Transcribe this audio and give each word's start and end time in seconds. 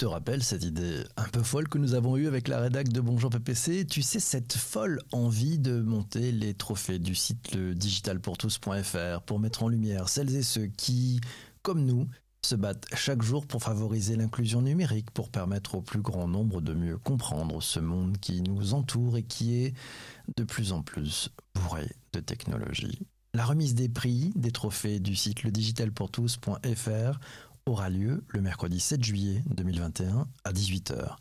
te 0.00 0.06
rappelles 0.06 0.42
cette 0.42 0.64
idée 0.64 1.04
un 1.18 1.28
peu 1.28 1.42
folle 1.42 1.68
que 1.68 1.76
nous 1.76 1.92
avons 1.92 2.16
eue 2.16 2.26
avec 2.26 2.48
la 2.48 2.58
rédac 2.58 2.88
de 2.88 3.02
Bonjour 3.02 3.28
PPC 3.28 3.84
Tu 3.84 4.00
sais, 4.00 4.18
cette 4.18 4.54
folle 4.54 5.02
envie 5.12 5.58
de 5.58 5.78
monter 5.78 6.32
les 6.32 6.54
trophées 6.54 6.98
du 6.98 7.14
site 7.14 7.54
le 7.54 7.74
digitalpourtous.fr 7.74 9.20
pour 9.26 9.38
mettre 9.38 9.62
en 9.62 9.68
lumière 9.68 10.08
celles 10.08 10.34
et 10.34 10.42
ceux 10.42 10.68
qui, 10.68 11.20
comme 11.60 11.84
nous, 11.84 12.08
se 12.40 12.54
battent 12.54 12.86
chaque 12.94 13.20
jour 13.20 13.46
pour 13.46 13.62
favoriser 13.62 14.16
l'inclusion 14.16 14.62
numérique, 14.62 15.10
pour 15.10 15.28
permettre 15.28 15.74
au 15.74 15.82
plus 15.82 16.00
grand 16.00 16.28
nombre 16.28 16.62
de 16.62 16.72
mieux 16.72 16.96
comprendre 16.96 17.62
ce 17.62 17.78
monde 17.78 18.16
qui 18.16 18.40
nous 18.40 18.72
entoure 18.72 19.18
et 19.18 19.22
qui 19.22 19.54
est 19.56 19.74
de 20.34 20.44
plus 20.44 20.72
en 20.72 20.80
plus 20.80 21.28
bourré 21.54 21.90
de 22.14 22.20
technologie. 22.20 23.00
La 23.34 23.44
remise 23.44 23.74
des 23.74 23.90
prix 23.90 24.32
des 24.34 24.50
trophées 24.50 24.98
du 24.98 25.14
site 25.14 25.42
le 25.42 25.50
digitalpourtous.fr 25.50 27.20
aura 27.66 27.90
lieu 27.90 28.24
le 28.28 28.40
mercredi 28.40 28.80
7 28.80 29.02
juillet 29.02 29.42
2021 29.46 30.28
à 30.44 30.52
18h. 30.52 31.16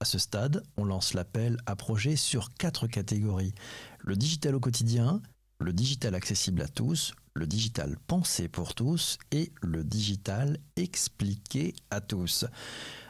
À 0.00 0.04
ce 0.04 0.18
stade, 0.18 0.62
on 0.76 0.84
lance 0.84 1.14
l'appel 1.14 1.58
à 1.66 1.76
projets 1.76 2.16
sur 2.16 2.52
quatre 2.54 2.86
catégories. 2.86 3.54
Le 4.00 4.16
digital 4.16 4.54
au 4.54 4.60
quotidien, 4.60 5.22
le 5.60 5.72
digital 5.72 6.14
accessible 6.14 6.62
à 6.62 6.68
tous, 6.68 7.14
le 7.34 7.46
digital 7.46 7.96
pensé 8.06 8.48
pour 8.48 8.74
tous 8.74 9.18
et 9.30 9.52
le 9.62 9.84
digital 9.84 10.58
expliqué 10.76 11.74
à 11.90 12.00
tous. 12.00 12.44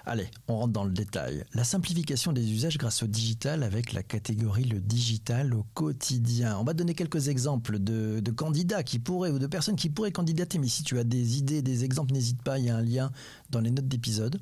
Allez, 0.05 0.29
on 0.49 0.57
rentre 0.57 0.73
dans 0.73 0.85
le 0.85 0.93
détail. 0.93 1.45
La 1.55 1.63
simplification 1.63 2.33
des 2.33 2.51
usages 2.51 2.77
grâce 2.77 3.05
au 3.05 3.07
digital 3.07 3.63
avec 3.63 3.93
la 3.93 4.03
catégorie 4.03 4.65
le 4.65 4.81
digital 4.81 5.55
au 5.55 5.65
quotidien. 5.75 6.59
On 6.59 6.65
va 6.65 6.75
donner 6.75 6.95
quelques 6.95 7.29
exemples 7.29 7.79
de, 7.79 8.21
candidats 8.33 8.83
qui 8.83 8.99
pourraient 8.99 9.31
ou 9.31 9.39
de 9.39 9.47
personnes 9.47 9.77
qui 9.77 9.91
pourraient 9.91 10.13
candidater. 10.13 10.59
Mais 10.59 10.69
si 10.69 10.83
tu 10.83 10.99
as 10.99 11.05
des 11.05 11.39
idées, 11.39 11.63
des 11.63 11.85
exemples, 11.85 12.13
n'hésite 12.13 12.43
pas, 12.43 12.59
il 12.59 12.65
y 12.65 12.71
a 12.71 12.77
un 12.77 12.83
lien 12.83 13.13
dans 13.51 13.61
les 13.61 13.71
notes 13.71 13.89
d'épisode 13.89 14.41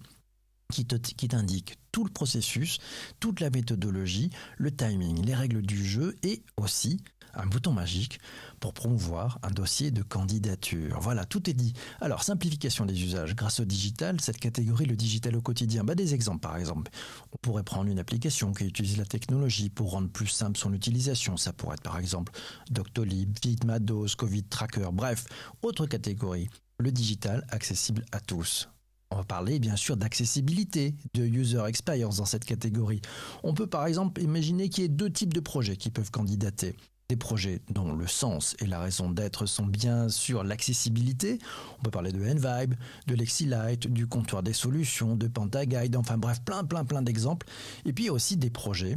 qui 0.73 0.87
t'indique 0.87 1.79
tout 1.93 2.05
le 2.05 2.11
processus, 2.11 2.79
toute 3.19 3.41
la 3.41 3.51
méthodologie, 3.51 4.31
le 4.57 4.71
timing, 4.71 5.25
les 5.25 5.35
règles 5.35 5.63
du 5.63 5.85
jeu 5.85 6.17
et 6.23 6.45
aussi 6.57 7.01
un 7.41 7.47
bouton 7.47 7.73
magique 7.73 8.21
pour 8.61 8.75
promouvoir 8.75 9.39
un 9.43 9.51
dossier 9.51 9.91
de 9.91 10.03
candidature. 10.03 10.99
Voilà, 11.01 11.25
tout 11.25 11.49
est 11.49 11.55
dit. 11.55 11.73
Alors, 12.01 12.23
simplification 12.23 12.85
des 12.85 13.03
usages. 13.03 13.35
Grâce 13.35 13.61
au 13.61 13.65
digital, 13.65 14.21
cette 14.21 14.39
catégorie, 14.39 14.87
le 14.87 14.97
digital 14.97 15.37
au 15.37 15.41
quotidien. 15.41 15.85
Bah, 15.85 15.95
des 15.95 16.15
exemples, 16.15 16.41
par 16.41 16.57
exemple. 16.57 16.91
On 17.33 17.37
pourrait 17.39 17.63
prendre 17.63 17.91
une 17.91 17.99
application 17.99 18.53
qui 18.53 18.65
utilise 18.65 18.99
la 18.99 19.07
technologie 19.07 19.71
pour 19.71 19.91
rendre 19.93 20.11
plus 20.11 20.29
simple 20.29 20.59
son 20.59 20.73
utilisation. 20.73 21.37
Ça 21.37 21.53
pourrait 21.53 21.75
être, 21.75 21.83
par 21.83 21.99
exemple, 21.99 22.33
Doctolib, 22.71 23.37
Vitmados, 23.43 24.15
Covid 24.17 24.45
Tracker. 24.45 24.89
Bref, 24.93 25.25
autre 25.63 25.87
catégorie. 25.87 26.49
Le 26.79 26.93
digital 26.93 27.47
accessible 27.51 28.05
à 28.13 28.21
tous. 28.21 28.69
On 29.13 29.17
va 29.17 29.25
parler 29.25 29.59
bien 29.59 29.75
sûr 29.75 29.97
d'accessibilité, 29.97 30.95
de 31.15 31.25
user 31.25 31.63
experience 31.67 32.19
dans 32.19 32.25
cette 32.27 32.45
catégorie. 32.45 33.01
On 33.43 33.55
peut 33.55 33.67
par 33.67 33.87
exemple 33.87 34.23
imaginer 34.23 34.69
qu'il 34.69 34.83
y 34.83 34.85
ait 34.85 34.89
deux 34.89 35.11
types 35.11 35.35
de 35.35 35.41
projets 35.41 35.77
qui 35.77 35.91
peuvent 35.91 36.13
candidater 36.13 36.77
des 37.11 37.17
projets 37.17 37.61
dont 37.69 37.93
le 37.93 38.07
sens 38.07 38.55
et 38.61 38.67
la 38.67 38.79
raison 38.79 39.11
d'être 39.11 39.45
sont 39.45 39.67
bien 39.67 40.09
sûr 40.09 40.45
l'accessibilité. 40.45 41.41
On 41.81 41.83
peut 41.83 41.91
parler 41.91 42.13
de 42.13 42.21
Envibe, 42.25 42.75
de 43.09 43.15
Lexilight, 43.17 43.89
du 43.89 44.07
comptoir 44.07 44.45
des 44.45 44.53
solutions, 44.53 45.17
de 45.17 45.27
Pentaguide, 45.27 45.97
enfin 45.97 46.19
bref, 46.19 46.41
plein 46.45 46.63
plein 46.63 46.85
plein 46.85 47.03
d'exemples. 47.03 47.49
Et 47.85 47.93
puis 47.93 48.11
aussi 48.11 48.37
des 48.37 48.49
projets 48.51 48.97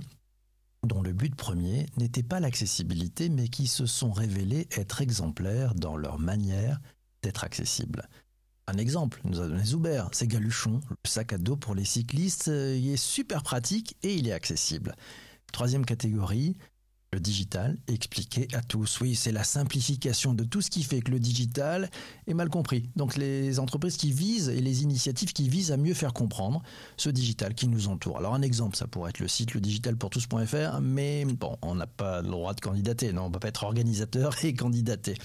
dont 0.83 1.01
le 1.01 1.11
but 1.11 1.35
premier 1.35 1.87
n'était 1.97 2.21
pas 2.21 2.39
l'accessibilité, 2.39 3.29
mais 3.29 3.47
qui 3.47 3.65
se 3.65 3.87
sont 3.87 4.11
révélés 4.11 4.67
être 4.77 5.01
exemplaires 5.01 5.73
dans 5.73 5.97
leur 5.97 6.19
manière 6.19 6.79
d'être 7.23 7.43
accessibles. 7.43 8.07
Un 8.67 8.77
exemple, 8.77 9.21
nous 9.23 9.41
a 9.41 9.47
donné 9.47 9.63
Zuber, 9.63 10.03
c'est 10.11 10.27
Galuchon, 10.27 10.81
le 10.87 11.09
sac 11.09 11.33
à 11.33 11.39
dos 11.39 11.55
pour 11.55 11.73
les 11.73 11.83
cyclistes, 11.83 12.49
euh, 12.49 12.77
il 12.77 12.89
est 12.89 12.97
super 12.97 13.41
pratique 13.41 13.97
et 14.03 14.13
il 14.13 14.27
est 14.27 14.33
accessible. 14.33 14.93
Troisième 15.51 15.83
catégorie, 15.83 16.55
le 17.13 17.19
digital 17.19 17.77
expliqué 17.87 18.47
à 18.53 18.61
tous. 18.61 18.99
Oui, 19.01 19.15
c'est 19.15 19.31
la 19.31 19.43
simplification 19.43 20.33
de 20.33 20.43
tout 20.43 20.61
ce 20.61 20.69
qui 20.69 20.83
fait 20.83 21.01
que 21.01 21.11
le 21.11 21.19
digital 21.19 21.89
est 22.27 22.33
mal 22.33 22.49
compris. 22.49 22.89
Donc 22.95 23.15
les 23.15 23.59
entreprises 23.59 23.97
qui 23.97 24.11
visent 24.11 24.49
et 24.49 24.61
les 24.61 24.83
initiatives 24.83 25.33
qui 25.33 25.49
visent 25.49 25.71
à 25.71 25.77
mieux 25.77 25.93
faire 25.93 26.13
comprendre 26.13 26.61
ce 26.97 27.09
digital 27.09 27.53
qui 27.53 27.67
nous 27.67 27.87
entoure. 27.87 28.17
Alors 28.17 28.33
un 28.33 28.41
exemple, 28.41 28.75
ça 28.75 28.87
pourrait 28.87 29.11
être 29.11 29.19
le 29.19 29.27
site 29.27 29.53
le 29.53 29.61
tous.fr, 30.09 30.81
mais 30.81 31.25
bon, 31.25 31.57
on 31.61 31.75
n'a 31.75 31.87
pas 31.87 32.21
le 32.21 32.29
droit 32.29 32.53
de 32.53 32.61
candidater. 32.61 33.13
Non, 33.13 33.23
on 33.23 33.27
ne 33.27 33.33
peut 33.33 33.39
pas 33.39 33.49
être 33.49 33.63
organisateur 33.63 34.33
et 34.43 34.53
candidater. 34.53 35.15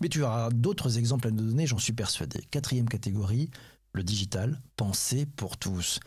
Mais 0.00 0.08
tu 0.08 0.22
auras 0.22 0.50
d'autres 0.50 0.98
exemples 0.98 1.28
à 1.28 1.30
nous 1.30 1.44
donner, 1.44 1.66
j'en 1.66 1.78
suis 1.78 1.92
persuadé. 1.92 2.40
Quatrième 2.50 2.88
catégorie, 2.88 3.50
le 3.94 4.02
digital, 4.02 4.60
pensé 4.76 5.26
pour 5.26 5.56
tous. 5.56 6.00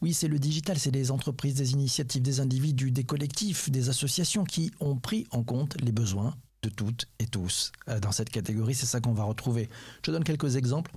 Oui, 0.00 0.14
c'est 0.14 0.28
le 0.28 0.38
digital, 0.38 0.78
c'est 0.78 0.90
des 0.90 1.10
entreprises, 1.10 1.54
des 1.54 1.72
initiatives, 1.72 2.22
des 2.22 2.40
individus, 2.40 2.90
des 2.90 3.04
collectifs, 3.04 3.70
des 3.70 3.88
associations 3.88 4.44
qui 4.44 4.70
ont 4.80 4.96
pris 4.96 5.26
en 5.30 5.42
compte 5.42 5.80
les 5.80 5.92
besoins 5.92 6.36
de 6.62 6.68
toutes 6.68 7.06
et 7.18 7.26
tous. 7.26 7.72
Euh, 7.88 8.00
dans 8.00 8.12
cette 8.12 8.30
catégorie, 8.30 8.74
c'est 8.74 8.86
ça 8.86 9.00
qu'on 9.00 9.12
va 9.12 9.24
retrouver. 9.24 9.68
Je 10.04 10.10
donne 10.10 10.24
quelques 10.24 10.56
exemples. 10.56 10.92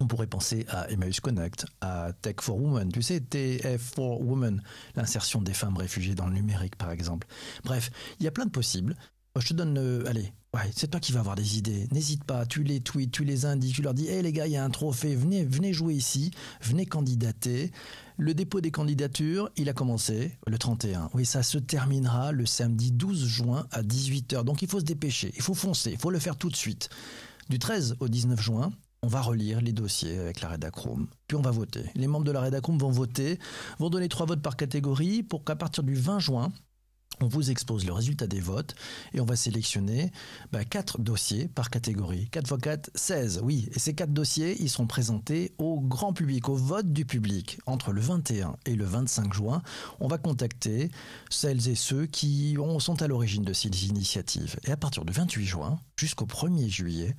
On 0.00 0.06
pourrait 0.06 0.26
penser 0.26 0.64
à 0.68 0.90
Emmaüs 0.90 1.20
Connect, 1.20 1.66
à 1.82 2.12
Tech 2.22 2.36
for 2.40 2.56
Women, 2.56 2.90
tu 2.90 3.02
sais, 3.02 3.20
TF 3.20 3.80
for 3.80 4.22
Women, 4.22 4.62
l'insertion 4.96 5.42
des 5.42 5.52
femmes 5.52 5.76
réfugiées 5.76 6.14
dans 6.14 6.26
le 6.26 6.32
numérique 6.32 6.76
par 6.76 6.90
exemple. 6.90 7.26
Bref, 7.64 7.90
il 8.18 8.24
y 8.24 8.26
a 8.26 8.30
plein 8.30 8.46
de 8.46 8.50
possibles. 8.50 8.96
Je 9.38 9.46
te 9.46 9.54
donne, 9.54 9.78
euh, 9.78 10.04
allez, 10.08 10.32
c'est 10.74 10.90
toi 10.90 10.98
qui 10.98 11.12
vas 11.12 11.20
avoir 11.20 11.36
des 11.36 11.56
idées. 11.56 11.86
N'hésite 11.92 12.24
pas, 12.24 12.46
tu 12.46 12.64
les 12.64 12.80
tweets, 12.80 13.12
tu 13.12 13.24
les 13.24 13.46
indiques, 13.46 13.76
tu 13.76 13.82
leur 13.82 13.94
dis 13.94 14.08
Hé 14.08 14.22
les 14.22 14.32
gars, 14.32 14.48
il 14.48 14.52
y 14.52 14.56
a 14.56 14.64
un 14.64 14.70
trophée, 14.70 15.14
venez, 15.14 15.44
venez 15.44 15.72
jouer 15.72 15.94
ici, 15.94 16.32
venez 16.60 16.84
candidater. 16.84 17.70
Le 18.16 18.34
dépôt 18.34 18.60
des 18.60 18.72
candidatures, 18.72 19.48
il 19.56 19.68
a 19.68 19.72
commencé 19.72 20.36
le 20.46 20.58
31. 20.58 21.10
Oui, 21.14 21.24
ça 21.24 21.44
se 21.44 21.58
terminera 21.58 22.32
le 22.32 22.44
samedi 22.44 22.90
12 22.90 23.26
juin 23.26 23.66
à 23.70 23.82
18h. 23.82 24.42
Donc 24.42 24.62
il 24.62 24.68
faut 24.68 24.80
se 24.80 24.84
dépêcher, 24.84 25.32
il 25.36 25.42
faut 25.42 25.54
foncer, 25.54 25.92
il 25.92 25.98
faut 25.98 26.10
le 26.10 26.18
faire 26.18 26.36
tout 26.36 26.50
de 26.50 26.56
suite. 26.56 26.88
Du 27.48 27.58
13 27.58 27.96
au 28.00 28.08
19 28.08 28.40
juin, 28.40 28.72
on 29.02 29.08
va 29.08 29.22
relire 29.22 29.60
les 29.60 29.72
dossiers 29.72 30.18
avec 30.18 30.40
la 30.40 30.50
Redacroom, 30.50 31.06
puis 31.28 31.36
on 31.36 31.40
va 31.40 31.52
voter. 31.52 31.84
Les 31.94 32.06
membres 32.06 32.26
de 32.26 32.32
la 32.32 32.42
Redacroom 32.42 32.78
vont 32.78 32.90
voter, 32.90 33.38
vont 33.78 33.88
donner 33.88 34.08
trois 34.08 34.26
votes 34.26 34.42
par 34.42 34.56
catégorie 34.56 35.22
pour 35.22 35.44
qu'à 35.44 35.56
partir 35.56 35.84
du 35.84 35.94
20 35.94 36.18
juin, 36.18 36.52
on 37.20 37.28
vous 37.28 37.50
expose 37.50 37.84
le 37.84 37.92
résultat 37.92 38.26
des 38.26 38.40
votes 38.40 38.74
et 39.12 39.20
on 39.20 39.24
va 39.24 39.36
sélectionner 39.36 40.10
bah, 40.52 40.64
4 40.64 41.00
dossiers 41.00 41.48
par 41.48 41.70
catégorie. 41.70 42.28
4 42.30 42.54
x 42.54 42.62
4, 42.62 42.90
16, 42.94 43.40
oui. 43.42 43.68
Et 43.74 43.78
ces 43.78 43.94
4 43.94 44.12
dossiers, 44.12 44.56
ils 44.60 44.70
seront 44.70 44.86
présentés 44.86 45.54
au 45.58 45.80
grand 45.80 46.12
public, 46.12 46.48
au 46.48 46.56
vote 46.56 46.92
du 46.92 47.04
public. 47.04 47.58
Entre 47.66 47.92
le 47.92 48.00
21 48.00 48.56
et 48.66 48.74
le 48.74 48.84
25 48.84 49.32
juin, 49.34 49.62
on 50.00 50.08
va 50.08 50.18
contacter 50.18 50.90
celles 51.28 51.68
et 51.68 51.74
ceux 51.74 52.06
qui 52.06 52.56
sont 52.78 53.02
à 53.02 53.08
l'origine 53.08 53.44
de 53.44 53.52
ces 53.52 53.68
initiatives. 53.86 54.56
Et 54.64 54.70
à 54.70 54.76
partir 54.76 55.04
du 55.04 55.12
28 55.12 55.44
juin 55.44 55.78
jusqu'au 55.96 56.26
1er 56.26 56.68
juillet, 56.68 57.16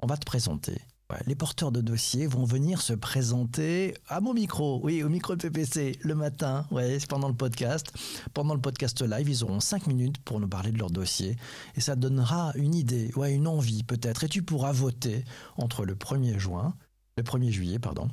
on 0.00 0.06
va 0.06 0.16
te 0.16 0.24
présenter 0.24 0.80
les 1.26 1.34
porteurs 1.34 1.72
de 1.72 1.80
dossiers 1.80 2.26
vont 2.26 2.44
venir 2.44 2.82
se 2.82 2.92
présenter 2.92 3.94
à 4.08 4.20
mon 4.20 4.34
micro, 4.34 4.80
oui, 4.84 5.02
au 5.02 5.08
micro 5.08 5.36
de 5.36 5.40
PPC, 5.40 5.98
le 6.02 6.14
matin, 6.14 6.66
ouais, 6.70 6.98
pendant 7.08 7.28
le 7.28 7.34
podcast. 7.34 7.92
Pendant 8.34 8.54
le 8.54 8.60
podcast 8.60 9.00
live, 9.02 9.28
ils 9.28 9.44
auront 9.44 9.60
5 9.60 9.86
minutes 9.86 10.18
pour 10.18 10.38
nous 10.38 10.48
parler 10.48 10.70
de 10.70 10.78
leur 10.78 10.90
dossier. 10.90 11.36
Et 11.76 11.80
ça 11.80 11.96
donnera 11.96 12.52
une 12.56 12.74
idée, 12.74 13.10
ouais, 13.16 13.32
une 13.32 13.46
envie 13.46 13.84
peut-être. 13.84 14.24
Et 14.24 14.28
tu 14.28 14.42
pourras 14.42 14.72
voter 14.72 15.24
entre 15.56 15.84
le 15.84 15.94
1er 15.94 16.38
juin, 16.38 16.74
le 17.16 17.22
1er 17.22 17.50
juillet, 17.50 17.78
pardon, 17.78 18.08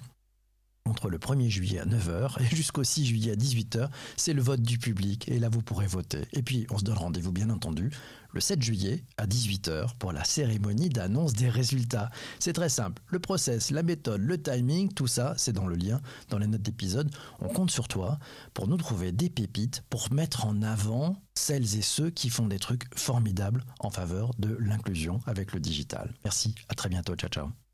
entre 0.88 1.10
le 1.10 1.18
1er 1.18 1.50
juillet 1.50 1.80
à 1.80 1.86
9h 1.86 2.42
et 2.42 2.56
jusqu'au 2.56 2.84
6 2.84 3.06
juillet 3.06 3.32
à 3.32 3.36
18h, 3.36 3.90
c'est 4.18 4.34
le 4.34 4.42
vote 4.42 4.62
du 4.62 4.78
public 4.78 5.28
et 5.28 5.40
là 5.40 5.50
vous 5.50 5.62
pourrez 5.62 5.88
voter. 5.88 6.22
Et 6.34 6.44
puis 6.44 6.68
on 6.70 6.78
se 6.78 6.84
donne 6.84 6.98
rendez-vous 6.98 7.32
bien 7.32 7.50
entendu 7.50 7.90
le 8.32 8.40
7 8.40 8.62
juillet 8.62 9.04
à 9.18 9.26
18h 9.26 9.96
pour 9.98 10.12
la 10.12 10.24
cérémonie 10.24 10.90
d'annonce 10.90 11.34
des 11.34 11.50
résultats. 11.50 12.10
C'est 12.40 12.54
très 12.54 12.70
simple, 12.70 13.02
le 13.08 13.20
process, 13.20 13.72
la 13.72 13.82
méthode, 13.82 14.22
le 14.22 14.42
timing, 14.42 14.92
tout 14.94 15.08
ça 15.08 15.34
c'est 15.38 15.54
dans 15.54 15.68
le 15.68 15.76
lien, 15.76 16.02
dans 16.30 16.38
les 16.38 16.48
notes 16.48 16.62
d'épisode. 16.62 17.10
On 17.40 17.48
compte 17.48 17.72
sur 17.72 17.88
toi 17.88 18.20
pour 18.54 18.68
nous 18.68 18.78
trouver 18.78 19.12
des 19.12 19.30
pépites, 19.30 19.84
pour 19.90 20.14
mettre 20.14 20.46
en 20.46 20.62
avant 20.62 21.22
celles 21.34 21.78
et 21.78 21.82
ceux 21.82 22.10
qui 22.10 22.30
font 22.30 22.48
des 22.48 22.60
trucs 22.60 22.84
formidables 22.98 23.64
en 23.80 23.90
faveur 23.90 24.32
de 24.38 24.56
l'inclusion 24.60 25.20
avec 25.26 25.52
le 25.54 25.60
digital. 25.60 26.14
Merci, 26.24 26.56
à 26.70 26.76
très 26.76 26.90
bientôt, 26.90 27.16
ciao 27.16 27.30
ciao. 27.30 27.65